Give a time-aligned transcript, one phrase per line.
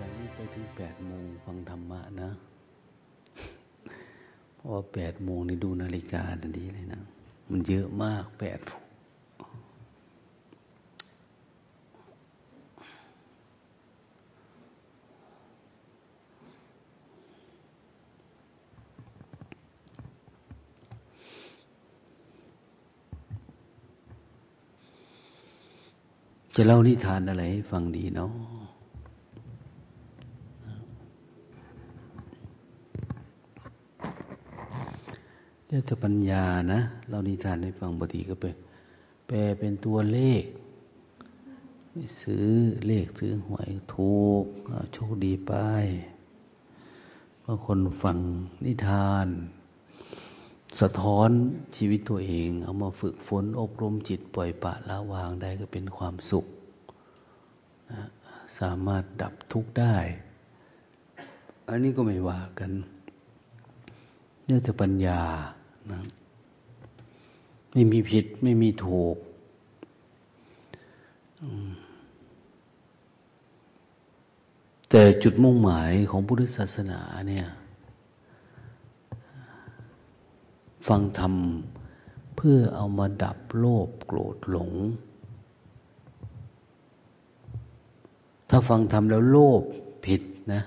[0.00, 2.30] จากนี้ไปถึงแปดโมงฟังธรรมะนะ
[4.56, 7.02] เพราะว่าแปดโมงนี่ดูนาฬิกาทันทีเลยนะ
[7.50, 8.58] มันเยอะมากแปด
[26.56, 28.59] จะเล่านิทานอะไรให้ฟังดีเนาะ
[35.72, 38.46] เรื่องปัญญานะ เรานิทานให้ฟังบางทีก็ไป
[39.26, 40.44] แปลเป็นตัวเลข
[41.92, 42.48] ไม่ซื้อ
[42.86, 44.44] เลขซื้อหวยถูก
[44.92, 45.54] โชคดีไป
[47.44, 48.18] บางคนฟัง
[48.64, 49.26] นิทาน
[50.80, 51.30] สะท้อน
[51.76, 56.46] ชีวิตตัวเอง เอามาฝึกฝนอบรมจิตปล่อยปะละวางได้ก็เป็นความสุข
[57.90, 58.02] นะ
[58.58, 59.96] สามารถดับทุกข์ได้
[61.68, 62.70] อันนี้ก็ไม่ว่ากัน
[64.44, 65.20] เนื่องจากปัญญา
[65.92, 66.00] นะ
[67.72, 69.16] ไม่มีผิดไม่มีถูก
[74.90, 77.46] แต่จุดมุ่งหมายของพุทธศาสนาเนี่ย
[80.88, 81.34] ฟังธรรม
[82.36, 84.72] เพื่อเอามาดับโลภโกรธหลง
[88.48, 89.62] ถ้าฟังธรรมแล้วโลภ
[90.06, 90.22] ผิด
[90.52, 90.62] นะ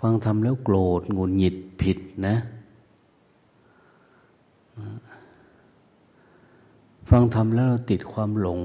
[0.00, 2.36] ฟังทำแล้วโกรธงุนหงิด ผิดนะ
[7.10, 8.60] ฟังทำแล้วเราติดความหลง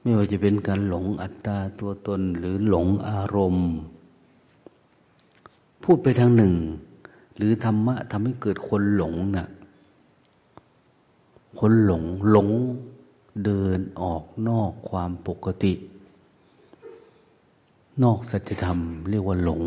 [0.00, 3.68] ไม่ว่าจะเป็นการหลงอัตตาตัวตนหรือหลงอารมณ์
[5.82, 6.54] พูดไปทางหนึ่ง
[7.36, 9.48] หรือธรรมะทำให้เกิดคนหลงนะ่ะ
[11.58, 12.48] คนหลงหลง
[13.44, 15.72] เดินออกนอกความปกติ
[18.02, 18.78] นอกสัจธรรม
[19.10, 19.62] เรียกว่าหลง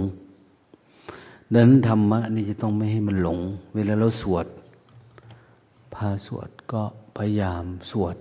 [1.53, 3.39] ดังนั้นธรรมะนี่จะต้องไม่ให้มันหลง
[3.73, 4.45] เวลาเราสวด
[5.93, 6.81] พาสวดก็
[7.17, 8.15] พยายามสวด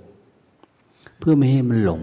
[1.18, 2.02] เพื่อไม่ให้มันหลง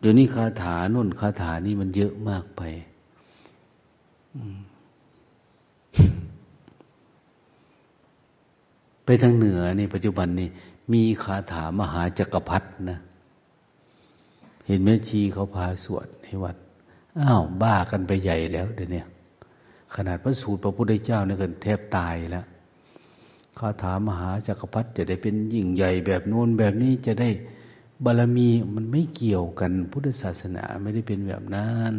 [0.00, 2.62] เดี๋ยวนี้คาถาน่นคาถานี่มันเยอะมากไป
[9.04, 10.48] ไปทางเหนือในปัจจุบันนี่
[10.92, 12.98] มีคาถามหาจักรพรรดินะ
[14.66, 16.56] เห็นแม่ชีเขาพาสวดในวัด
[17.20, 19.02] อ้าว บ้ากันไปใหญ่แล้วเดี๋ยวนี้
[19.94, 22.46] ขนาดพระสูตรพระพุทธเจ้าเนี่ยเกันแทบตายแล้ว
[23.58, 27.30] คาถามหาจักรพรรดิจะได้เป็นยิ่งใหญ่แบบโน้นแบบนี้จะได้
[28.04, 31.94] บารมีมันไม่เกี่ยวกัน พุทธศาสนาไม่ได้เป็นแบบนั้น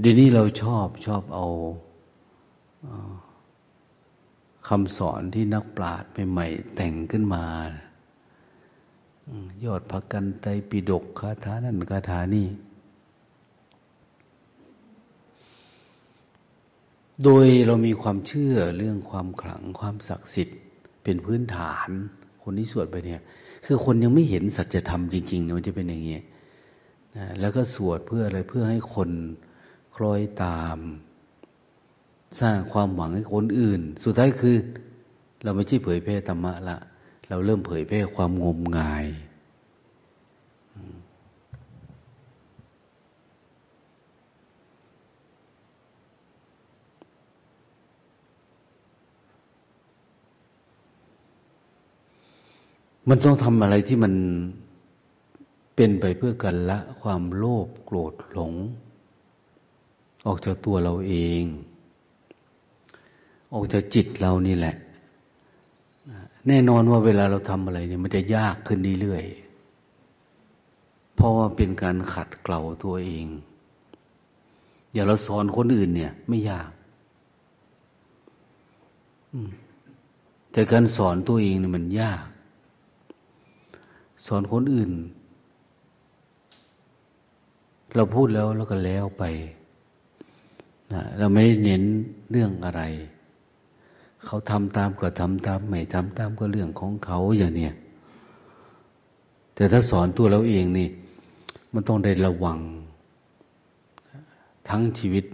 [0.00, 1.46] เดี๋ยวนี้เราชอบชอบเอา
[4.68, 7.44] คำสอนที่นักปราชญ์ใหม่ๆแต่งขึ้นมา
[9.64, 12.46] ยอดพักกันไตปิดกคาถานั่นคาถานี่
[17.24, 20.58] โดยเรามีความเชื่อเรื่องความขลังความศักดิ์สิทธิ์
[21.04, 21.88] เป็นพื้นฐาน
[22.42, 23.20] คนที่สวดไปเนี่ย
[23.66, 26.18] คือคนยังไม่เห็นสัจธรรมจริงๆมันจะเป็นอย่างนี้
[27.16, 29.10] นะแล้วก็สวดเพื่ออะไรเพื่อให้คน
[29.94, 30.78] คล้อยตาม
[32.40, 34.56] สร้างความหวังให้คนอื่น สุดท้ายคือ
[35.44, 36.78] เราไม่ใช่เผยแพร่ธรรมะละ
[37.28, 39.06] เราเริ่มเผยแพร่ความงมงาย
[53.12, 54.14] มันต้องทำอะไรที่มัน
[55.76, 58.52] เป็นไปเพื่อกันละความโลภโกรธหลง
[60.26, 61.44] ออกจากตัวเราเอง
[63.54, 64.76] ออกจากจิตเรานี่แหละ
[66.48, 73.26] แน่นอนว่าเวลาเราทำอะไรเนี่ยมันจะยากขึ้นเรื่อยๆเพราะว่าเป็นการขัดเกลาตัวเอง
[74.92, 76.70] อย่าเราสอนคนอื่นเนี่ย ไม่ยาก
[80.52, 82.24] แต่การสอนตัวเองเนี่ยมันยาก
[84.26, 84.92] สอนคนอื่น
[87.94, 89.24] เราพูดแล้วแล้วก็แล้วไป
[90.92, 91.82] นะเราไม่ได้เน้น
[92.30, 92.82] เรื่องอะไร
[94.24, 97.72] เขาทำตามก็ทำตามไม่ทำตามก็เรื่องของเขาอย่างเนี้ย
[99.54, 100.88] แต่ถ้าสอนตัวเราเองนี่
[101.72, 102.58] มันต้องได้ระวัง
[104.68, 105.24] ทั้งชีวิต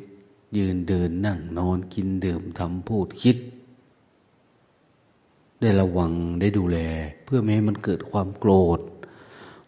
[0.56, 3.36] ยืนเดินนั่งนอนกินดื่มทำพูดคิด
[5.66, 6.78] ได้ระวังได้ดูแล
[7.24, 8.80] เพื่อไม่ให้มันเกิดความโกรธ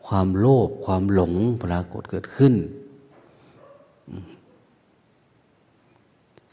[0.06, 1.34] ความโลภความหลง
[1.64, 2.54] ปรากฏเกิดขึ้น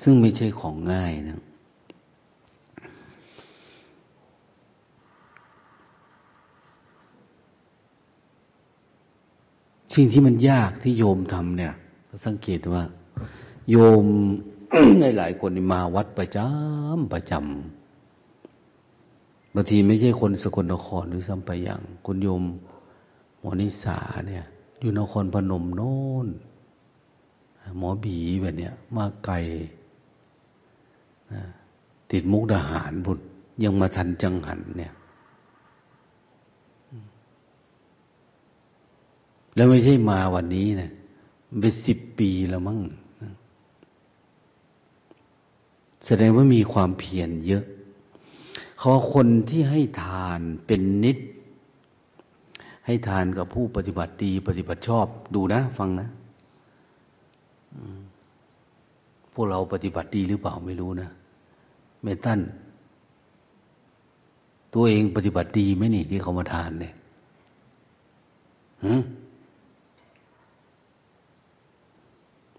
[0.04, 1.42] ซึ่งไม่ใช่ของง่ายนะ
[9.96, 11.74] สิ่งที่มันยากที่โยมทำเนี่ย
[12.26, 12.84] สังเกตว่า
[13.70, 14.06] โยม
[15.00, 17.75] ในหลายคนมาวัดประจำประจำ
[19.58, 22.44] บางทีไม่ใช่คนสกลนครหรือซ้ำไปอย่างคุณโยม
[23.40, 24.46] หมอนิสาเนี่ย
[24.80, 26.28] อยู่นครพนมโน่น
[27.78, 29.36] หมอบีแบบเนี้ยมาไกล
[32.12, 33.20] ติดมุกดาหารบุญ
[33.64, 34.94] ยังมาทันจังหันเนี่ย
[39.56, 40.92] แล้วไม่ใช่มาวันนี้นะ
[41.62, 42.80] เป็นสิบปีแล้วมั้ง
[46.06, 47.66] แสดงว่ามีความเพียรเยอะ
[48.80, 51.18] เขาคนที่ให้ทานเป็นนิด
[52.86, 56.08] ให้ทานกับผู้ปฏิบัติดี ปฏิบัติชอบ ดูนะ ฟังนะ
[59.34, 61.10] พวกเราปฏิบัติดีหรือเปล่าไม่รู้นะ
[62.04, 62.40] เมตัน
[64.74, 66.94] ตัวเองปฏิบัติดีไหมนี่ ที่เขามาทานเนี่ย
[68.86, 68.96] ฮะ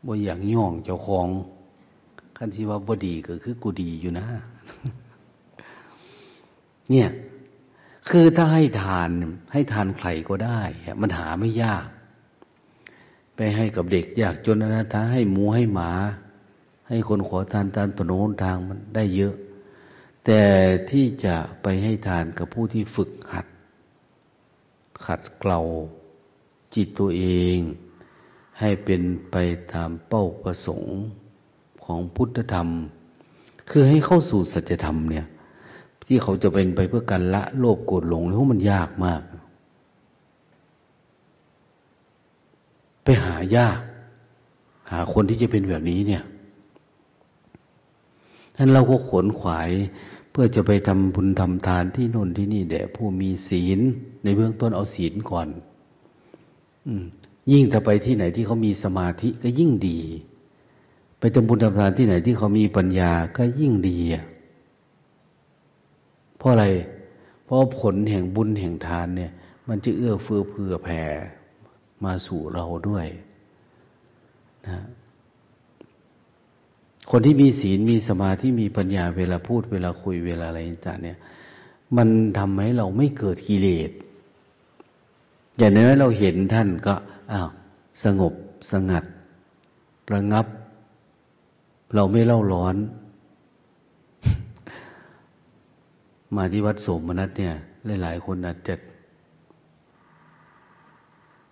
[0.06, 1.26] บ่อย่างย่องเจ้าของ
[2.36, 4.26] คันที่ว่าบ่ดีก็คือกูดีอยู่นะ
[6.90, 7.08] เนี่ย
[8.08, 9.10] คือถ้าให้ทาน
[9.52, 10.60] ให้ทานใครก็ได้
[11.00, 11.86] มันหาไม่ยาก
[13.36, 15.90] ไปให้กับเด็กอยากจนอนาถาให้หมูให้หมา
[16.88, 19.34] ให้คนขอทานตามตโนนทางมันได้เยอะ
[20.24, 20.42] แต่
[20.90, 23.46] ที่จะไปให้ทานกับผู้ที่ฝึกหัด
[25.06, 25.60] ขัดเกลา
[26.74, 27.24] จิตตัวเอ
[27.56, 27.58] ง
[28.60, 29.36] ให้เป็นไป
[29.72, 30.92] ตามเป้าประสงค์
[31.84, 32.68] ของพุทธธรรม
[33.70, 35.26] คือให้เข้าสู่สัจธรรมเนี่ย
[36.06, 39.22] ที่เขาจะเป็นไปเพื่อการละโลภโกรธหลงเพราะมันยากมาก
[43.02, 43.78] ไปหายาก
[44.90, 46.24] หาคนที่จะเป็นแบบนี้เนี่ย
[48.56, 49.70] นั้นเราก็ขนขวาย
[50.30, 53.80] เพื่อจะไปทำบุญทำทานที่โน่นที่นี่แด่ผู้มีศีล
[54.22, 55.48] ในเบื้องต้นเอาศีลก่อน
[56.86, 56.88] อ
[57.52, 60.00] ยิ่งถ้าไปที่ไหนที่เขามีสมาธิก็ยิ่งดี
[61.18, 64.35] ไปทำบุญทำทานที่ไหนที่เขามีปัญญาก็ยิ่งดีเพ
[66.46, 66.66] ราะอะไร
[67.44, 69.32] เพราะผลแห่งบุญแห่งทานเนี่ย
[69.68, 71.02] มันจะเอื้อเฟื้อเผื่อแผ่
[72.04, 73.06] มาสู่เราด้วย
[74.66, 74.78] นะ
[77.10, 81.18] คนที่มีศีลมีสมาธิมีปัญญาเวลาพูดเวลาคุยเวลาอะไรต่างเนี่ย
[81.96, 82.08] มัน
[82.38, 83.90] ทำให้เราไม่เกิดกิเลส
[85.58, 86.94] อย่างน้อยเราเห็นท่านก็
[87.32, 87.48] อ้าว
[88.04, 88.34] สงบ
[88.72, 89.04] สงัด
[90.14, 90.46] ระงับ
[91.94, 92.76] เราไม่เล่าร้อน
[96.34, 97.54] มาที่วัดโสมนัสเนี่ย
[98.02, 98.74] หลายๆคนอาจจะ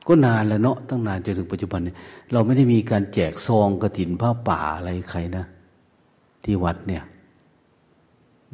[0.07, 1.97] ก็นานแล้วเนาะตั้งนานจนถึงปัจจุบันเนี่ย
[2.33, 5.45] เราไม่ได้มีการแจกซองกระถินผ้าป่าอะไรใครนะ
[6.45, 7.03] ที่วัดเนี่ย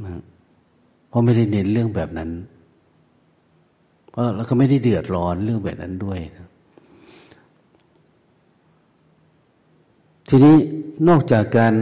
[0.05, 0.23] นะ
[1.09, 2.31] เพราะไม่ได้เน้นเรื่องแบบนั้น
[4.11, 6.49] เพราะเราก็ไม่ได้เดือดร้อนเรื่องแบบนั้นด้วยนะ
[10.29, 10.57] ทีนี้
[11.09, 11.75] นอกจากการ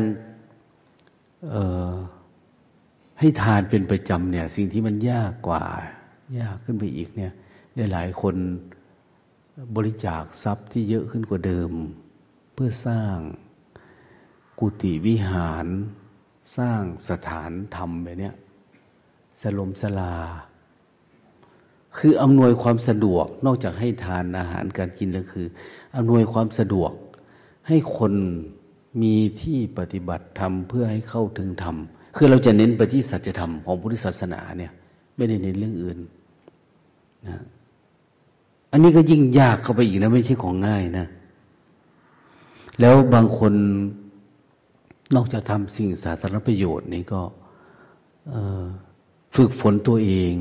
[3.18, 5.64] ให้ทานเป็นประจำเนี่ย สิ่งที่มันยากกว่า
[6.38, 7.32] ยากขึ้นไปอีกเนี่ย
[7.74, 8.36] ได้หลายคน
[9.76, 11.70] บริจาคทรัพย์ที่เยอะขึ้นกว่าเดิม
[12.54, 13.16] เพื่อสร้าง
[14.58, 15.66] กุฏิวิหาร
[16.56, 18.30] สร้างสถานธรรมแบบนี้
[19.40, 20.14] สลมสลา
[21.98, 25.46] คืออำนวยความสะดวกนอกจากให้ทานอาหารการกินแล้วคือ
[25.96, 26.92] อำนวยความสะดวก
[27.68, 28.12] ให้คน
[29.02, 31.76] มีที่ปฏิบัติธรรมเพื่อให้เข้าถึงธรรม
[32.16, 34.72] คือเราจะเน้นไปที่สัจธรรมของพุทธศาสนาเนี่ย
[35.16, 35.98] ไม่ได้เน้นเรื่องอื่น
[37.28, 37.38] นะ
[38.72, 41.06] อันนี้ก็ยิ่งยากเข้าไปอีกนะไม่ใช่ของง่ายนะ
[42.80, 43.52] แล้วบางคน
[45.14, 47.20] นอกจากทำสิ่งสาธารณประโยชน์นี่ก็
[49.34, 50.34] ฝึกฝนตัวเอง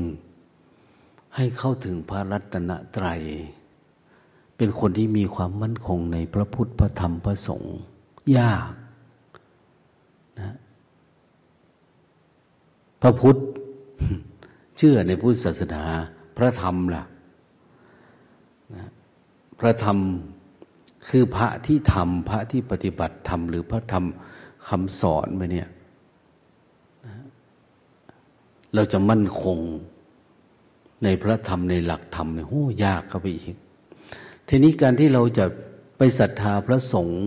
[1.36, 3.20] ให้เข้าถึงพระรัตนตรัย
[4.56, 7.76] เป็นคนที่มีความมั่นคงในพระพุทธพระธรรมพระสงฆ์
[8.38, 8.70] ยาก
[10.40, 10.56] นะ
[13.02, 13.36] พระพุทธ
[14.76, 15.82] เชื่อในพุทธศาสนา
[16.36, 17.04] พระธรรมล่ะ
[19.60, 19.98] พระธรรม
[21.08, 24.04] คือพระที่ทำพระที่ปฏิบัติธรรมหรือพระธรรม
[24.68, 25.68] คำสอนมาเนี่ย
[28.74, 29.58] เราจะมั่นคง
[31.04, 33.56] ในพระธรรมในหลักธรรมเนี่ยโอ้ยากเข้าไปอีก
[34.48, 35.44] ทีนี้การที่เราจะ
[35.98, 37.22] ไปศรัทธาพระสงฆ์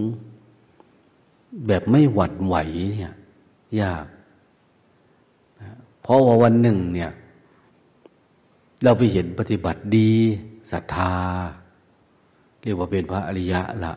[1.68, 2.56] แบบไม่หวั่นไหว
[2.94, 3.14] เนี่ย
[3.82, 4.06] ยาก
[6.04, 7.12] เพราะว่าวันหนึ่งเนี่ย
[8.84, 10.12] เราไปเห็นปฏิบัติดี
[10.72, 11.14] ศรัทธา
[12.62, 13.94] เรียกว่าเป็นพระอริยะละ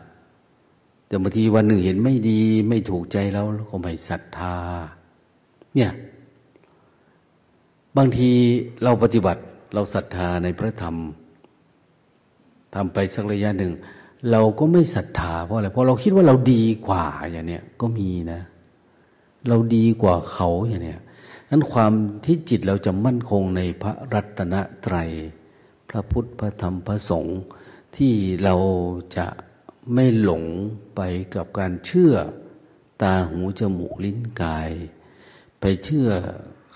[1.07, 4.55] แต่บางทีวันหนึ่งเห็นไม่ดีไม่ถูกใจเราเราก็ไม่ศรัทธา
[5.75, 5.91] เนี่ย
[7.97, 8.29] บางที
[8.83, 9.41] เราปฏิบัติ
[9.73, 10.95] เราศรัทธาในพระธรรม
[12.73, 13.73] ทำไปสักระยะหนึ่ง
[14.31, 18.41] เราก็ไม่ศรัทธาเพราะอะไรเพราะเราคิดว่าเราดีกว่าอย่างเนี้ยก็มีนะ
[19.47, 21.01] เราดีกว่าเขาอย่างเนี้ย
[21.49, 21.93] นั้นความ
[22.25, 25.11] ที่จิตเราจะมั่นคงในพระรัตนตรัย
[25.89, 27.39] พระพุทธพระธรรมพระสงฆ์
[27.97, 28.55] ที่เรา
[29.17, 29.27] จะ
[29.93, 30.43] ไม่หลง
[30.95, 31.01] ไป
[31.35, 32.13] กับการเชื่อ
[33.01, 34.71] ตาหูจมูกลิ้นกาย
[35.59, 36.09] ไปเชื่อ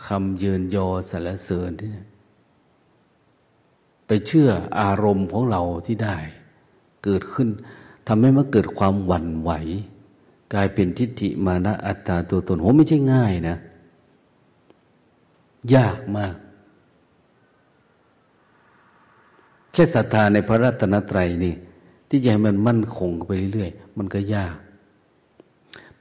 [0.07, 1.89] คำเยินยอสารเสริญที่
[4.07, 4.49] ไปเชื่อ
[4.79, 6.17] อารมณ์ของเราที่ได้
[7.03, 7.47] เกิดขึ้น
[8.07, 9.51] ทำให้มันเกิดความหวั่นไหว
[10.53, 13.57] กลายเป็นทิฏฐิมานะอัตตาตัวตนโหไม่ใช่ง่ายนะ
[15.75, 16.35] ยากมาก
[19.73, 21.55] แค่ศรัทธาในพระรัตนตรัยนี่
[22.09, 24.55] ที่จะให้มันมั่นคงไปเรื่อยๆ มันก็ยาก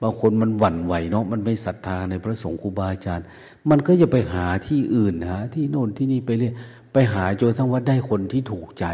[0.01, 3.27] บางคนมันหวั่นไหวเนาะมันไม่ศรัทธาในพระสงฆ์ครูบาอาจารย์
[3.71, 6.55] มันก็จะไปหาที่อื่นหาที่โน่นที่นี่ไปเรื่อย
[6.93, 8.87] ไปหาจนทั้งว่าได้คนที่ถูกใจ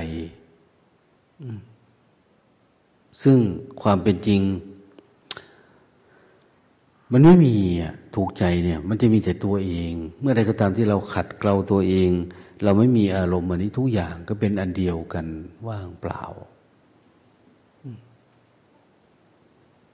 [3.22, 3.38] ซึ่ง
[3.82, 4.40] ความเป็นจริง
[7.16, 7.54] มันไม่มี
[8.14, 12.10] ถูกใจเนี่ย มันจะมีแต่ตัวเอง เมื่อใดก็ตามที่เราขัดเกลาตัวเอง
[12.64, 15.26] เราไม่มีอารมณ์อันนี้ทุกอย่างก็เป็นอันเดียวกัน
[15.68, 16.22] ว่างเปล่า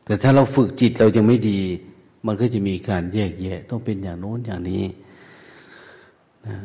[0.05, 1.61] แต่ถ้าเราฝึกจิตเราจะไม่ดี
[2.27, 4.85] มันก็จะมีการแยกแยะ ต้องเป็นอย่างโน้นอย่างนี้
[6.47, 6.59] นะ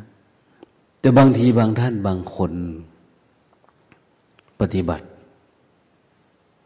[0.99, 2.53] แต่บางทีบางท่านบางคน
[4.59, 5.05] ปฏิบัติ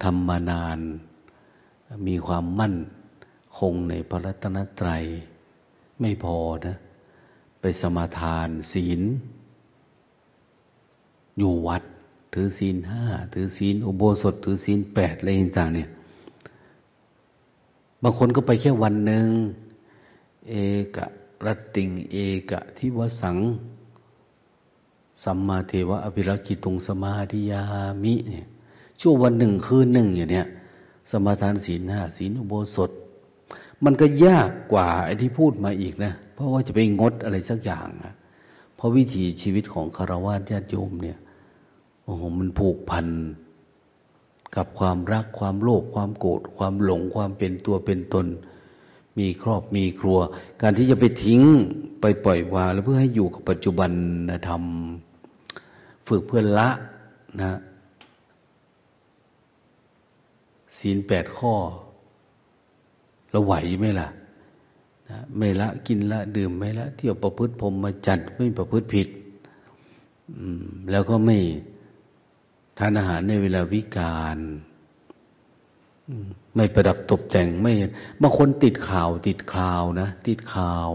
[0.03, 0.79] ทำมานาน
[2.07, 2.75] มีความมั่น
[3.59, 5.03] คงในพระรัตนตรัย
[5.99, 6.75] ไม่พอนะ
[7.61, 9.01] ไปสมาทานศีล
[11.37, 11.83] อยู่วัด
[12.33, 15.89] ถือศีลห้าถือศีลอุโบสถ ถือศีลแปดอะไรต่างเนี่ย
[18.03, 19.27] บางคนก็ไปแค่วันหนึ่ง
[20.49, 20.53] เอ
[20.95, 21.05] กะ
[21.45, 22.17] รัตติง เอ
[22.51, 23.37] กะทิวสัง
[25.23, 27.61] สัมมาเทวะอภิรักิตุงสมาธิยา
[28.03, 28.45] มิเนี่ย
[29.01, 30.47] ช่วงวันหนึ่งคืนหนึ่งอย่างเนี้ย
[31.11, 32.91] สมาทานศีลห้าศีลอุโบสถ
[33.85, 38.13] มันก็ยากกว่าไอ้ที่พูดมาอีกนะ เพราะว่าจะไปงดอะไรสักอย่างนะ
[38.75, 41.17] เพราะวิถีชีวิตของคารวะญาติโยมเนี่ย
[42.03, 43.07] โอ้โหมันผูกพัน
[44.55, 48.27] กับความรักความโลภความโกรธความหลงความเป็นตัวเป็นตน
[49.17, 50.19] มีครอบมีครัว
[50.61, 51.41] การที่จะไปทิ้ง
[52.01, 53.91] ไปปล่อยวางแล้วเพื่อให้อยู่กับปัจจุบัน
[54.47, 54.63] ธรรม
[56.07, 56.69] ฝึกเพื่อละ
[57.41, 57.59] นะ
[60.77, 61.53] ศีลแปดข้อ
[63.31, 64.09] เราไหวไหมล่ะ
[65.09, 69.07] นะไม่ละกินละดื่มไม่ละ เที่ยวประพฤติพรมมาจัดไม่ประพฤติผิด
[70.91, 71.37] แล้วก็ไม่
[72.77, 74.37] ทานอาหารในเวลาวิการ
[76.55, 77.73] ไม่ประดับตกแต่งไม่
[78.21, 80.89] บางคนติดข่าวติดข่าวนะ ติดข่าว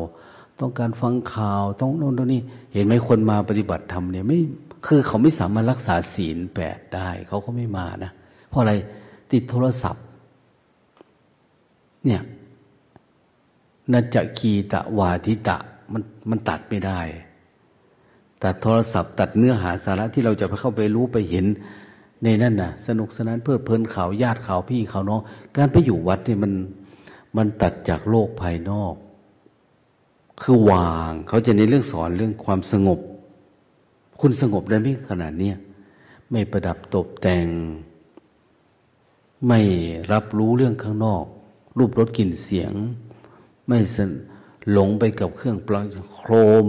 [0.60, 2.40] ต้องการฟังข่าว ต้องโน่นตรงนี้
[2.72, 4.38] เห็นไหมคนมาปฏิบัติธรรมเนี่ยไม่
[4.86, 8.10] คือเขาไม่สามารถรักษาศีลแปดได้ เขาก็ไม่มานะ
[8.48, 8.72] เพราะอะไร
[9.32, 10.04] ติดโทรศัพท์
[12.06, 12.22] เนี่ย
[13.92, 15.56] นัจกีตะวาทิตะ
[15.92, 17.00] มันมันตัดไม่ได้
[18.42, 21.46] ตัดโทรศัพท์ตัดเนื้อหาสาระที่เราจะไปเข้าไปรู้ไปเห็น
[22.22, 25.20] ในนั่นน่ะ สนุกสนานเพลิดเพลินข่าวญาติข่าวพี่ข่าวน้อง
[25.56, 26.52] การไปอยู่วัดเนี่ยมัน
[27.36, 28.94] มันตัดจากโลกภายนอก
[30.42, 33.00] คือวางเขาจะในเรื่องสอนเรื่องความสงบ
[34.20, 35.56] คุณสงบได้ไหมขนาดเนี้ย
[36.30, 37.46] ไม่ประดับตกแต่ง
[39.46, 39.60] ไม่
[40.12, 41.24] รับรู้เรื่องข้างนอก
[41.78, 42.72] รูปรสกลิ่นเสียง
[43.66, 43.78] ไม่
[44.72, 46.32] หลงไปกับเครื่องปลังโคร
[46.66, 46.68] ม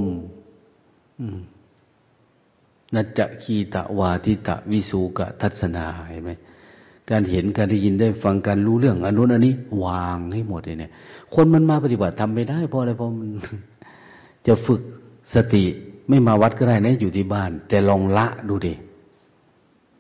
[2.96, 6.32] นัจจะคีตะวาทิตะวิสูกะทัศนาเห็นไหม
[7.10, 10.92] การเห็นการได้ยินได้ฟังการรู้เรื่องอนุนอันนี้ วางให้หมดเลยเนี่ย
[11.34, 13.30] คนมันมาปฏิบัติทำไม่ได้เพราะอะไรเพราะมัน
[14.48, 14.82] จะฝึก
[15.34, 15.64] สติ
[16.10, 18.74] ไม่มาวัดก็ได้นะอยู่ที่บ้าน แต่ลองละดูดิ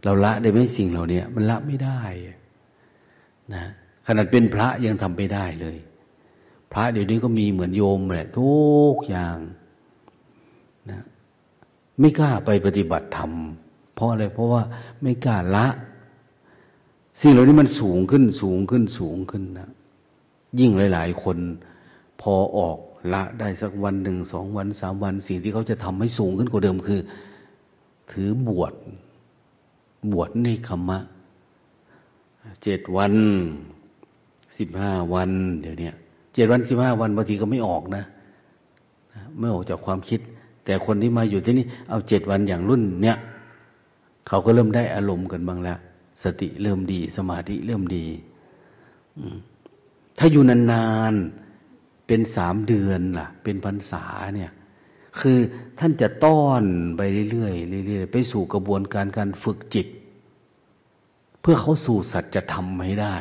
[0.03, 1.99] เราละได้ไหมสิ่งเหล่านี้มันละไม่ได้
[3.53, 3.63] นะ
[4.05, 5.77] ขนาดเป็นพระยังทำไม่ได้เลย
[6.73, 8.53] พระเดี๋ยวนี้ก็มีเหมือนโยมแหละทุ
[8.93, 9.37] กอย่าง
[10.91, 11.03] นะ
[11.99, 13.31] ไม่กล้าไปปฏิบัติธรรม
[13.93, 14.61] เพราะอะไรเพราะว่า
[15.01, 15.67] ไม่กล้าละ
[17.21, 19.69] สิ่งเหล่านี้มันสูงขึ้นสูงขึ้นสูงขึ้นนะ
[20.59, 21.37] ยิ่งหลาย ๆ คน
[22.21, 22.77] พอออก
[23.13, 27.01] ละได้สักวันหนึ่งสองวันสามวัน สิ่งที่เขาจะทำให้สูงขึ้นกว่าเดิมคือ
[28.11, 28.73] ถือบวช
[30.11, 30.99] บวชในคำมะ
[32.63, 33.13] เจ็ดวัน
[34.57, 35.89] สิบห้าวัน เดี๋ยวนี้
[36.33, 38.03] เจ็ดวันสิบห้าวันบางทีก็ไม่ออกนะ
[39.39, 40.19] ไม่ออกจากความคิด
[40.65, 43.17] แต่คนที่มาอยู่ที่นี่เอาเจ็ดวันอย่างรุ่นเนี้ย
[44.27, 45.79] เขาก็เริ่มได้อารมณ์กันบ้างแล้ว
[46.23, 48.05] สติเริ่มดี สมาธิเริ่มดี
[50.19, 54.03] ถ้าอยู่นานๆเป็นสามเดือนล่ะ เป็นพรรษา
[54.35, 54.51] เนี่ย
[55.19, 55.37] คือ
[55.79, 56.63] ท่านจะต้อน
[56.97, 59.87] ไปเรื่อยๆเรื่อยๆไปสู่กระบวนการการฝึกจิต
[61.41, 63.15] เพื่อเขาสู่สัจธรรมให้ได้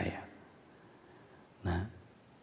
[1.69, 1.79] นะ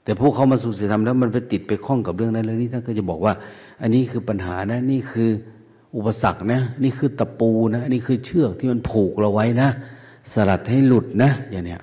[0.04, 3.34] แต่พวกเขามาสู่สัจธรรมแล้วมันไปติดไปคล้องกับเรื่องนั้นเรื่องนี้ท่านก็จะบอกว่า
[3.82, 5.30] อันนี้คือปัญหานะ นี่คือ
[5.96, 9.70] อุปสรรคนะ นี่คือตะปูนะนี่คือเชือกที่มันผูกเราไว้นะ
[10.34, 11.82] สลัดให้หลุดนะ อย่างเนี้ย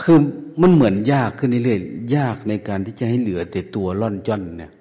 [0.00, 0.18] คือ
[0.62, 4.72] มันเหมือนยากขึ้นเรื่อยๆยากในการที่จะให้เหลือแต่ตัวล่อนจ้อนเนี่ย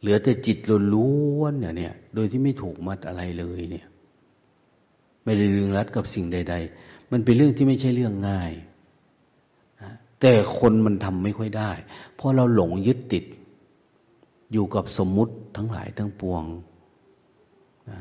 [0.00, 0.58] เหลือแต่จิต
[0.94, 3.86] ล้วนๆเนี่ย โดยที่ไม่ถูกมัดอะไรเลยเนี่ย
[5.24, 8.52] ไม่ได้ลึงรัดกับสิ่งใด ๆ มันเป็นเรื่องที่ไม่ใช่เรื่องง่าย
[10.26, 11.70] แต่คนมันทำไม่ค่อยได้
[12.14, 13.24] เพราะเราหลงยึดติด
[14.52, 16.44] อยู่กับสมมุติทั้งหลายทั้งปวง
[17.90, 17.98] นะ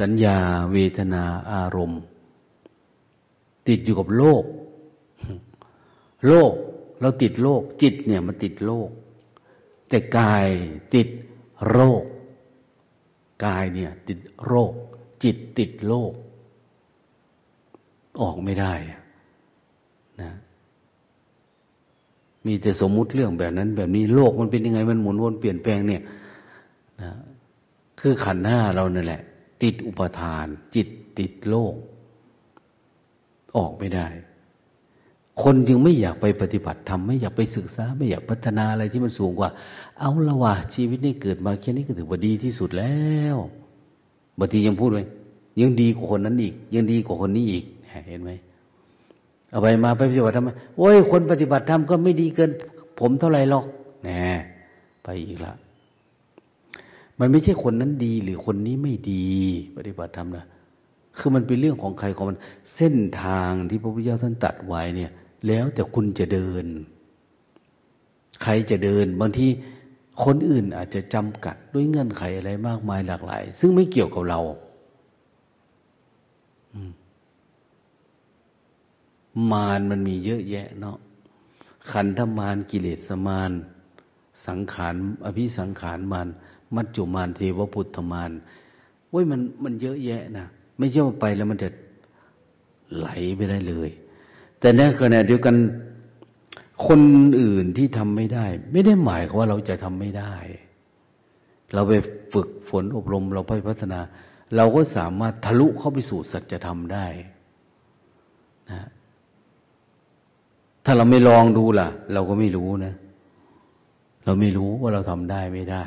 [0.00, 0.38] สัญญา
[0.72, 2.02] เวทนาอารมณ์
[3.68, 4.44] ติดอยู่กับโลก
[6.26, 6.52] โลก
[7.00, 8.90] เราติดโลก จิตเนี่ยมันติดโลก
[9.88, 10.48] แต่กาย
[10.94, 11.08] ติด
[11.70, 12.04] โรค
[13.44, 14.72] กายเนี่ยติดโรค
[15.22, 16.12] จิตติดโลก
[18.20, 18.72] ออกไม่ได้
[20.22, 20.32] นะ
[22.48, 26.02] มีแต่สมมุติเรื่องแบบนั้น แบบนี้โลกมันเป็นยังไงมันหมุนวนเปลี่ยนแปลงเนี่ย
[27.02, 27.10] นะ
[28.00, 29.22] คือขันห้าเราเนั่นแหละ
[29.62, 30.88] ติดอุปทาน จิต
[31.18, 31.74] ติดโลก
[33.56, 34.06] ออกไม่ได้
[35.42, 39.50] คนจึงไม่อยากไปปฏิบัติธรรมไม่อยากไปศึกษา ไม่อยากพัฒนาอะไรที่มันสูงกว่า
[39.98, 42.98] เอาละวะชีวิตนี้เกิดมาแค่นี้ก็ถือว่าดีที่สุดแล้
[43.34, 43.36] ว
[44.38, 45.04] บางทียังพูดไว้
[45.60, 47.64] ยังดีกว่าคนนั้นอีก ยังดีกว่าคนนี้อีก
[48.08, 48.30] เห็นไหม
[49.50, 52.50] เอาไปมาไปปฏิบัติธรรมโอ้ยคนปฏิบัติธรรมก็ไม่ดีเกิน
[52.98, 53.64] ผมเท่าไรหรอก
[54.02, 54.10] แหน
[55.02, 55.52] ไปอีกละ
[57.18, 59.26] มันไม่ใช่คนนั้นดีหรือคนนี้ไม่ดี
[59.76, 60.46] ปฏิบัติธรรมนะ
[61.18, 62.38] คือมันเป็นเรื่องของใครของมัน
[62.76, 65.10] เส้นทางที่พระพุทธเจ้าท่านตัดไว้เนี่ย
[65.46, 66.66] แล้วแต่คุณจะเดิน
[68.42, 69.46] ใครจะเดินบางที
[70.24, 74.40] คนอื่นอาจจะจำกัดด้วยเงื่อนไขอะไรมากมายหลากหลาย ซึ่งไม่เกี่ยวกับเรา
[76.74, 76.90] อืม
[79.52, 80.98] มารมันมีเยอะแยะเนาะ
[81.92, 83.52] ขันธมารกิเลสมาร
[84.46, 86.28] สังขารอภิสังขารมาร
[86.74, 88.30] มัจจุมารเทวพุทธมาร
[89.10, 90.46] เว้ยมันมันเยอะแยะนะ
[90.78, 91.68] ไม่ใช่ว่าไปแล้วมันจะ
[92.96, 93.90] ไหลไปได้เลย
[94.60, 95.56] แต่ในขณะเดียวกัน
[96.86, 97.00] คน
[97.40, 100.34] อื่นที่ทำไม่ได้ ไม่ได้หมายว่าเราจะทำไม่ได้
[101.74, 101.92] เราไป
[102.32, 104.00] ฝึกฝนอบรมเราไปพัฒนา
[104.56, 107.06] เราก็สามารถทะลุเข้าไปสู่สัจธรรมได้
[108.70, 108.80] นะ
[110.84, 112.94] ถ้าเราไม่ลองดูล่ะ เราก็ไม่รู้นะ
[114.24, 115.84] เราไม่รู้ว่าเราทำได้ไม่ได้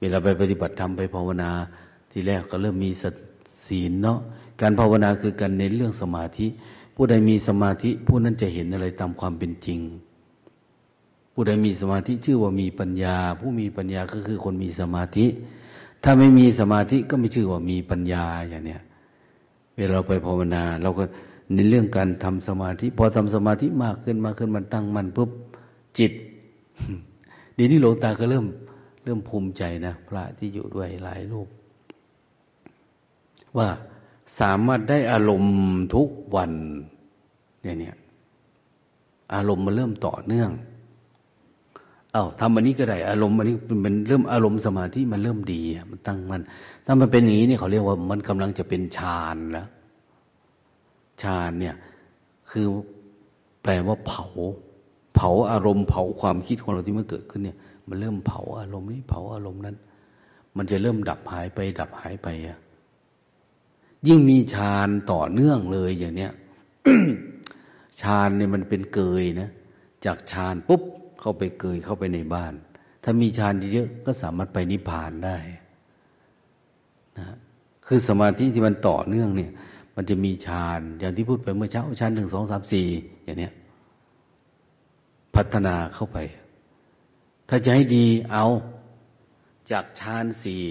[0.00, 1.50] เวลาไปปฏิบัติธรรมไปภาวนา
[2.10, 2.90] ทีแรกก็เริ่มมี
[3.66, 4.18] ศีลเนาะ
[4.60, 6.46] การภาวนาคือการเน้นเรื่องสมาธิ
[6.94, 9.80] ผู้ใดมีสมาธิผู้นั้นจะเห็นอะไรตามความเป็นจริง
[11.32, 15.26] ผู้ใดมีสมาธิชื่อว่ามีปัญญา ผู้มีปัญญาก็คือคนมีสมาธิ
[16.04, 18.82] ถ้าไม่มีสมาธิก็ไม่ชื่อว่ามีปัญญาอย่างเนี้ย
[19.76, 21.04] เวลาเราไปภาวนา เราก็
[21.54, 25.30] ในเรื่องการทำสมาธิ พอทำสมาธิมากขึ้นมากขึ้นมันตั้งมันปุ๊บ
[25.98, 26.12] จิต
[27.54, 28.46] เดี๋ยวนี้หลวงตาก็เริ่ม
[29.04, 31.48] เริ่มภูมิใจนะพระที่อยู่ด้วยหลายรูป
[33.56, 33.68] ว่า
[34.40, 35.56] สามารถได้อารมณ์
[35.94, 36.52] ทุกวัน
[37.62, 37.96] เนี่ยเนี่ย
[39.34, 40.50] อารมณ์มันเริ่มต่อเนื่อง
[42.12, 46.40] เอา้าทำอันนี้ก็ได้อารมณ์อันนี้มันเริ่มอารมณ์สมาธิมันเริ่มดีมันตั้งมัน
[46.86, 49.68] ถ้ามันเป็นอย่างนี้เนี่ยเขาเรียกว่ามันกำลังจะเป็นฌานแล้ว
[51.22, 51.76] ฌานเนี่ย
[52.50, 52.66] คือ
[53.62, 54.26] แปลว่าเผา
[55.14, 59.76] เผาอารมณ์เผาความคิดของเราที่มันเกิดขึ้นเนี่ย มันเริ่มเผาอารมณ์นี้เผาอารมณ์นั้น
[60.56, 62.58] มันจะเริ่มดับหายไป ดับหายไปอะ
[64.06, 66.32] ยิ่งมีฌานต่อเนื่องเลยอย่างเนี้ย
[68.00, 69.50] ฌานเนี่ยมันเป็นเกยนะ
[70.04, 70.82] จากฌานปุ๊บ
[71.20, 72.52] เข้าไปเกยเข้าไปในบ้าน
[73.04, 75.36] ถ้ามีฌานเยอะก็สามารถไปนิพพานได้
[77.18, 77.36] นะ
[77.86, 79.50] คือสมาธิที่มันต่อเนื่องเนี่ย
[80.02, 82.86] มันจะมีฌานอย่างที่พูดไปเมื่อเช้าฌานหนึ่งสองสามสี่
[83.24, 83.52] อย่างเนี้ย
[85.34, 86.18] พัฒนาเข้าไป
[87.48, 88.46] ถ้าจะให้ดีเอา
[89.70, 90.62] จากฌานสี่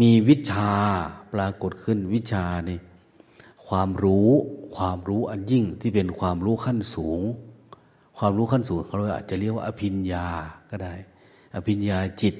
[0.00, 0.72] มีวิชา
[1.32, 2.78] ปรากฏขึ้นวิชานี่
[3.66, 4.28] ความรู้
[4.76, 7.20] ความรู้อันยิ่งที่เป็นความรู้ขั้นสูง
[8.18, 10.26] ความรู้ขั้นสูงเขาเราอาจจะเรียกว่าอภิญญา
[10.70, 10.94] ก็ได้
[11.54, 12.34] อภิญญาจิต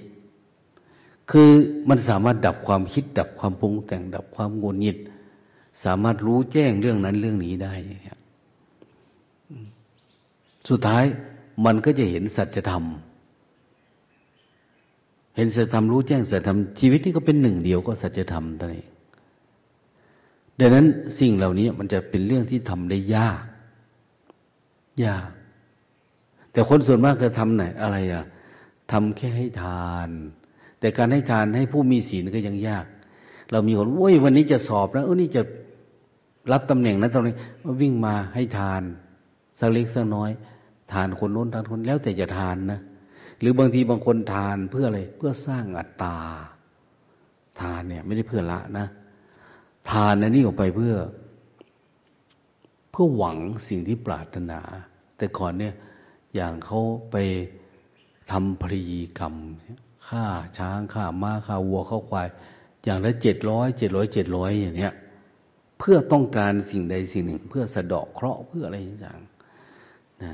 [1.31, 1.51] คือ
[1.89, 4.99] มันสามารถดับความคิด ดับความปรุงแต่งดับความงุนงิด
[5.85, 8.21] สามารถรู้แจ้งเรื่องนั้นเรื่องนี้ได้เงี้ย
[10.69, 11.05] สุดท้าย
[11.65, 12.85] มันก็จะเห็นสัจธรรม
[15.37, 18.85] เห็นสัจธรรมรู้แจ้งสัจธรรมชีวิตนี้ก็เป็นหนึ่งเดียวก็สัจธรรมตัวนี้
[20.59, 20.87] ดังนั้น
[21.19, 23.43] สิ่งเหล่านี้มันจะเป็นเรื่องที่ทำได้ยาก
[25.05, 25.29] ยาก
[26.53, 28.25] แต่คนส่วนมากจะทำไหนอะไรอะ
[28.93, 30.09] ทำแค่ให้ทาน
[30.81, 32.87] แต่การให้ทานให้ผู้มีศีลก็ยังยาก
[33.51, 35.43] เรามีคนโอ้ยวันนี้จะสอบแล้วเออนี่จะ
[36.51, 38.83] รับตำแหน่งนั้นตรงนี้มาวิ่งมาให้ทาน
[39.61, 40.31] สักเล็กสักน้อย
[40.93, 42.81] ทานคนโน้นทานคนแล้วแต่จะทานนะ
[43.41, 46.17] หรือบางทีบางคนทานเพื่ออะไรเพื่อสร้างอัตตา
[47.61, 48.87] ทานเนี่ยไม่ได้เพื่อละนะ
[49.91, 50.95] ทานนันนี่ออกไปเพื่อ
[52.91, 54.61] เพื่อหวังสิ่งที่ปรารถนา
[55.17, 55.75] แต่ก่อนเนี่ย
[56.35, 57.17] อย่างเขาไป
[58.31, 58.83] ทำพรี
[59.19, 59.35] กรรม
[60.09, 60.25] ฆ่า
[60.59, 62.29] ช้างฆ่าม้าฆ่าวัวฆ่าควาย
[62.85, 64.93] อย่างละเจ็ดร้อยเจ็ดร้อยเจ็ดร้อยอย่างเนี้ย
[65.85, 69.21] เพื่อต้องการสิ่งใดสิ่งหนึ่ง เพื่อสะดอกเคราะห์เพื่ออะไรอย่าง
[70.23, 70.33] นะ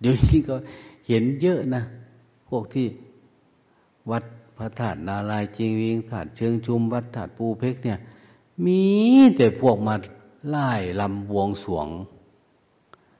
[0.00, 0.54] เดี๋ยวนี้ก็
[1.08, 1.82] เห็นเยอะนะ
[2.48, 2.86] พวกที่
[4.10, 4.24] วัด
[4.56, 7.98] พระธาตุนาลายเจียงวิงธาตุเชิงชุม วัดธาตุปูเพกเนี่ย
[8.64, 8.82] มี
[9.36, 9.94] แต่พวกมา
[10.48, 11.88] ไล่ลำบวงสวง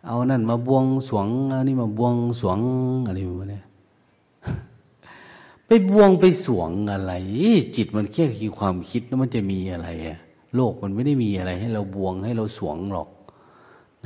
[0.07, 2.59] เอานั่นมาบวงสวงอันนี้มาบวงสวง
[3.07, 3.61] อะไรแบบนี้
[5.67, 7.13] ไปบวงไปสวงอะไร
[7.77, 10.19] จิตมันแค่คือความคิดแล้วมันจะมีอะไรอะ
[10.57, 13.09] โลกมันไม่ได้มีอะไร ให้เราบวงให้เราสวงหรอก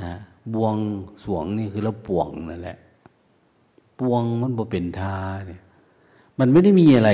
[0.03, 0.13] นะ
[0.53, 0.75] บวง
[1.23, 2.77] สวงนี่คือเราป่วงนั่นแหละ
[3.99, 5.15] ปวงมันบ่เป็นทา
[5.47, 5.61] เนี่ย
[6.39, 7.11] มันไม่ได้มีอะไร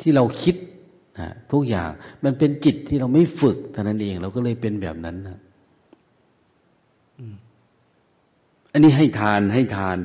[0.00, 0.56] ที่เราคิด
[1.20, 1.90] นะทุกอย่าง
[2.24, 5.38] มันเป็นจิตที่เราไม่ฝึกเท่านั้นเอง เราก็เลยเป็นแบบนั้นนะ
[8.72, 9.96] อันนี้ให้ทานให้ทาน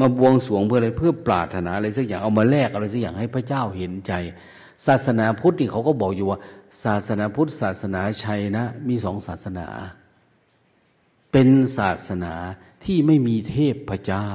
[0.00, 4.12] มาบวงสวงเพื่ออะไรเพื่อปรารถนาอะไรสักอย่างเอามาแลกอะไรสักอย่างให้พระเจ้าเห็นใจ
[4.86, 6.38] ศาสนาพุทธนี่เขาก็บอกอยู่ว่า
[6.82, 9.66] ศาสนาพุทธศาสนาชัยนะ มีสองศาสนา
[11.32, 12.32] เป็นศาสนา
[12.84, 14.28] ที่ไม่มีเทพพระเจ้า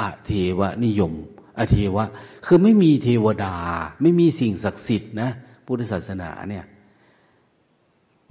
[0.00, 1.12] อเทวนิยม
[1.58, 2.04] อเทวะ
[2.46, 3.56] คือไม่มีเทวดา
[4.00, 5.30] ไม่มีสิ่งศักดิ์สิทธิ์นะ
[5.66, 6.64] พุทธศาสนาเนี่ย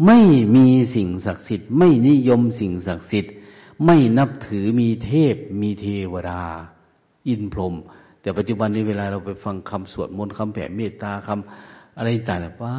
[0.06, 0.20] ไม่
[0.56, 3.34] มีสิ่งศักดิ์สิทธิ์ ไม่นิยมสิ่งศักดิ์สิทธิ์
[3.86, 6.42] ไม่นับถือมีเทพ มีเทวดา
[7.28, 7.76] อินพรหม
[8.22, 12.76] แต่ปัจจุบันนี้เวลาเราไปฟังคำสวดมนต์คำแผ่เมตตาคำ อะไรต่างๆป้า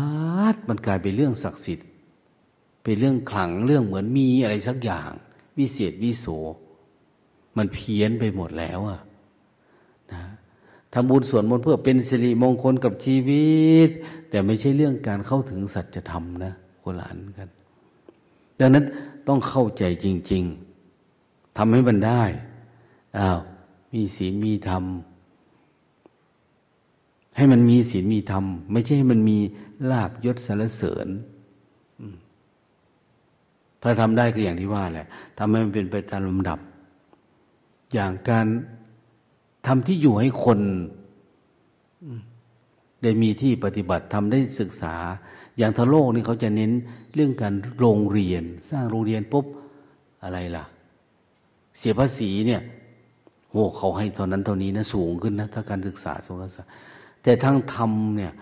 [0.68, 1.87] มันกลายเป็นเรื่องศักดิ์สิทธิ์
[2.83, 5.11] เป็นเรื่องขลังเรื่องเหมือนมีอะไรสักอย่าง
[5.59, 6.27] วิเศษวิโส
[7.57, 9.01] มันเพี้ยนไปหมดแล้วอะ
[10.12, 10.23] นะ
[10.92, 13.55] ทำบุญส่วนมนต์เพื่อเป็นสิริมงคลกับชีวิ
[13.88, 13.90] ต
[14.31, 17.49] แต่ไม่ใช่เรื่องการเข้าถึงสัจธรรมนะคนละอันกัน
[18.61, 18.85] ดังนั้น
[19.29, 20.44] ต้องเข้าใจจริง
[21.01, 22.23] ๆทำให้มันได้
[23.18, 23.38] อ้าว
[23.92, 24.85] มีศีลมีธรรม
[27.37, 29.38] ให้มันมีศีลมีธรรม ไม่ใช่ให้มันมี
[29.90, 31.09] ลาบยศสารเสริญ
[33.83, 35.07] ถ้าทำได้ก็อย่างที่ว่าแหละ
[35.38, 36.59] ทำให้มันเป็นไปตามลำดับ
[37.93, 38.47] อย่างการ
[39.66, 40.61] ทำที่อยู่ให้คน
[43.03, 44.95] ได้มีที่ปฏิบัติทำได้ศึกษา
[45.59, 46.73] อย่างทะโลกนี่เขาจะเน้น
[47.14, 49.47] เรื่องการโรงเรียน สร้างโรงเรียนปุ๊บ
[50.23, 50.64] อะไรล่ะ
[51.79, 52.62] เสียภาษีเนี่ย
[53.51, 56.64] โอ้เขาให้เท่านั้นเท่านี้นะสูงขึ้นนะถ้าการศึกษาสงฆ์ศา
[57.22, 58.33] แต่ทั้งธรรมเนี่ย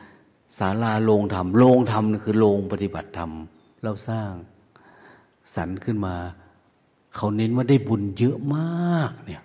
[0.58, 3.30] ศาลาโรงธรรมโรงธรรมคือโรงปฏิบัติธรรม
[3.82, 4.30] เราสร้าง
[5.54, 6.14] สรรขึ้นมา
[7.16, 9.42] เขาเน้นว่าได้บุญเยอะมากเนี่ย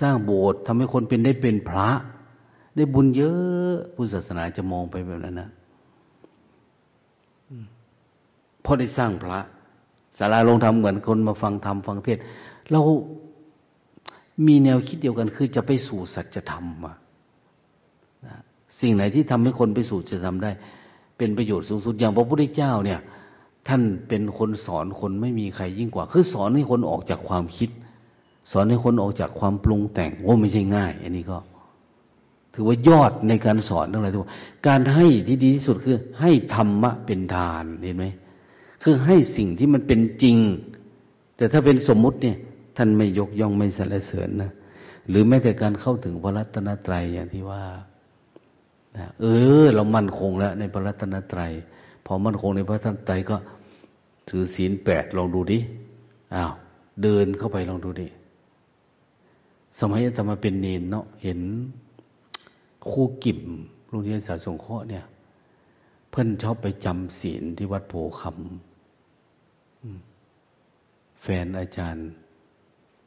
[0.00, 1.90] สร้างโบสถ์ทำให้คนเป็นได้เป็นพระ
[2.76, 5.50] ได้บุญเยอะพุทธศาสนาจะมองไปแบบนั้นนะ
[8.62, 9.40] เพราะได้สร้างพระ
[10.18, 12.18] ศาลาลงธรรมเหมือนคนมาฟังธรรมฟังเทศ
[12.70, 12.80] เรา
[14.46, 16.96] มีแนวคิดเดียวกันคือจะไปสู่สัจธรรมอะ
[18.80, 20.50] สิ่งไหนที่ทำให้คนไปสู่จะทำได้
[21.18, 23.00] เป็นประโยชน์สูงสุดอย่างพระพุทธเจ้าเนี่ย
[23.68, 27.70] ท่านเป็นคนสอนคนไม่มีใครยิ่งกว่า คือสอนให้คนออกจากความคิด
[28.50, 31.38] สอนให้คนออกจากความปรุงแต่งโอ้ไม่ใช่ง่าย อันนี้ก็
[32.54, 34.26] ถือว่ายอดในการสอนทั้งหลายทั้งม
[34.66, 38.06] การให้ที่ดีที่สุดคือ ให้ธรรมะเป็นทานเห็นไหม
[38.82, 40.36] คือให้สิ่งที่มันเป็นจริง
[41.36, 42.36] แต่ถ้าเป็นสมมุติเนี่ย
[42.76, 44.50] ท่านไม่ยกย่องไม่สรรเสริญนะ
[45.08, 47.62] หรือแม้แต่การเข้าถึงพระรัตนตรัยอย่างที่ว่า
[49.20, 49.26] เอ
[49.62, 51.52] อ เรามั่นคงแล้ว ในพระรัตนตรัย
[52.06, 53.36] พอมั่นคงในพระรัตนตรัยก็
[54.28, 55.58] ถือศีลแปดลองดูดิ
[56.34, 56.52] อ้าว
[57.02, 58.06] เดินเข้าไปลองดูดิ
[59.78, 61.40] สมัยอาตมาเป็นเนนเนาะเห็น
[62.90, 63.38] ครูกิบ
[63.88, 65.04] โรงเรียนสาสงเคราะห์เนี่ย
[66.10, 68.32] เพื่อนชอบไปจำศีลที่วัดโพคำ
[71.22, 72.02] แฟนอาจารย์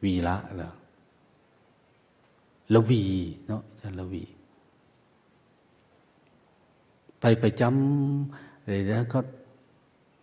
[0.04, 0.70] วีละเหรอ
[2.74, 3.04] ละวี
[3.48, 4.24] เนาะอาจารย์ละวี
[7.20, 9.20] ไปไปจำอะไรนะก็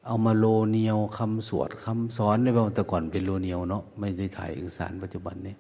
[0.07, 5.55] เอามาโลเนียวคำสวดคำสอนในบางแต่ก่อนเป็นโลเนียวเนาะไม่ได้ถ่ายเอกสารปัจจุบันนี้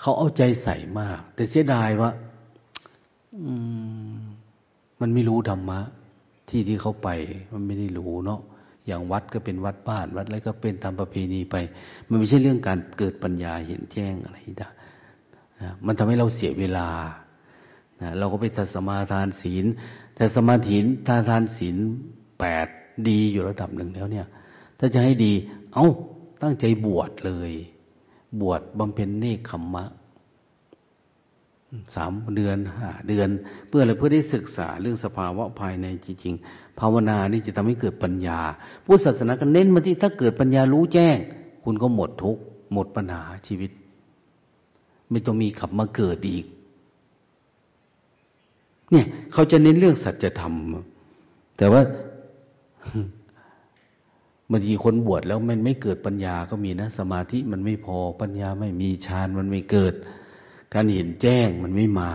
[0.00, 2.10] เขาเอาใจใส่มาก แต่เสียดายว่า
[5.00, 5.80] มันไม่รู้ธรรมะ
[6.48, 7.08] ที่ที่เขาไป
[7.52, 8.40] มันไม่ได้รู้เนาะ
[8.86, 11.56] อย่างวัดก็เป็นวัดบ้านวัดอะไรก็เป็นตามประเพณีไป
[12.08, 14.72] มันไม่ใช่เรื่องการเกิดปัญญาเห็นแจ้งอะไรนะ
[15.86, 16.86] มันทำให้เราเสียเวลา
[18.18, 19.64] เราก็ไปทัสมาทานศีล
[20.14, 21.76] แต่สมาธิทานทานศีล
[22.40, 22.66] แปด
[23.08, 24.26] ดีอยู่ระดับหนึ่งแล้วเนี่ย
[24.78, 25.32] ถ้าจะให้ดี
[25.74, 25.88] เอา้า
[26.42, 27.52] ตั้งใจบวชเลย
[28.40, 29.84] บวชบำเพ็ญเนคขมมะ
[31.94, 33.28] สามเดือนห้าเดือน
[33.68, 38.40] เพื่ออะไรเพื่อได้ศึกษาเรื่องสภาวะภายในจริงๆภาวนานี่จะทำให้เกิดปัญญา
[38.84, 41.16] พุทธศาสนาก็เน้นมาที่ถ้าเกิดปัญญารู้แจ้ง
[41.64, 43.70] คุณก็หมดทุกข์หมดปัญหาชีวิต
[45.10, 46.44] ไม่ต้องมีขับมาเกิดอีก
[48.90, 50.54] เนี่ยเขาจะเน้นเรื่องสัจธรรม
[51.58, 51.82] แต่ว่า
[54.50, 59.94] บางทีคนบวชแล้วมันไม่เกิดปัญญาก็มีนะ สมาธิมันไม่พอปัญญาไม่มีฌานมันไม่เกิด
[60.74, 62.10] การเห็นแจ้งมันไม่มา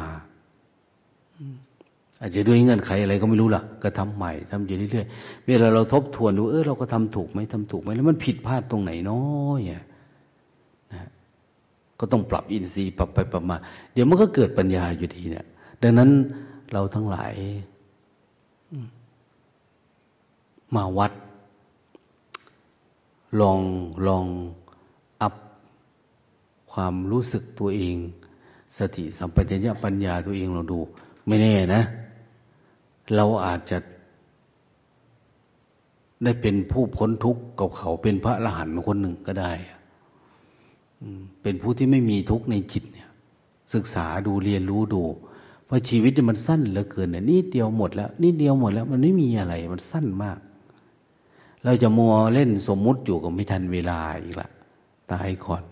[2.22, 11.08] อาจจะด้วยเงื่อนไขอะไรก็ไม่รู้ล่ะ ก็ทำใหม่ทำอยู่เรื่อยๆเวลาเราทบทวนดูเออเราก็ทำถูกไหมทำถูกไหมแล้วมันผิดพลาดตรงไหนน้อยนะ
[12.00, 13.58] ก็ต้องปรับอินทรีย์ปรับไปปรับมา
[13.94, 15.46] เดี๋ยวมันก็เกิดปัญญาอยู่ดีเนี่ย
[15.84, 16.10] ดังนั้น
[16.72, 17.34] เราทั้งหลาย
[20.76, 21.14] มาวัด
[23.40, 23.60] ลอง
[24.08, 24.26] ลอง
[25.22, 25.34] อัพ
[26.72, 27.98] ความรู้สึกตัวเอง
[28.78, 30.80] สติสัมปชัญญะปัญญาตัวเองเราดู
[31.28, 31.82] ไม่แน่นะ
[33.16, 33.78] เราอาจจะ
[36.24, 39.52] ได้เป็นผู้พ้นทุกข์กับเขาเป็นพระอรหันต์คนหนึ่งก็ได้
[41.42, 43.10] เป็นผู้ที่ไม่มีทุกข์ในจิตเนี่ย
[43.74, 45.04] ศึกษาดูเรียนรู้ดู
[45.70, 50.38] เพราะชีวิตมันสั้นเหลือเกินเนี่ยนิดเดียวหมดแล้วนี่เดียวหมดแล้ว มันไม่มีอะไร มันสั้นมาก
[51.64, 54.50] เราจะมัวเล่นสมมุติอยู่กับไม่ทันเวลาอีกละ
[55.12, 55.64] ตายก่อน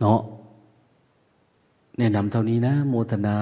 [0.00, 0.20] เนาะ
[1.98, 3.38] แนะนำเท่านี้นะ โมทนา